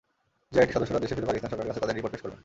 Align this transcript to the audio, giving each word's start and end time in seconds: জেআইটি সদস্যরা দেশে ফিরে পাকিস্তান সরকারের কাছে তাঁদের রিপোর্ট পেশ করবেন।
জেআইটি 0.53 0.73
সদস্যরা 0.77 1.03
দেশে 1.03 1.15
ফিরে 1.17 1.29
পাকিস্তান 1.29 1.49
সরকারের 1.51 1.69
কাছে 1.69 1.81
তাঁদের 1.81 1.95
রিপোর্ট 1.97 2.13
পেশ 2.13 2.21
করবেন। 2.23 2.39